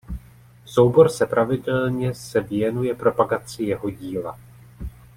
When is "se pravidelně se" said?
1.11-2.41